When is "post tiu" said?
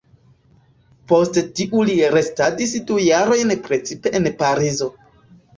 1.11-1.83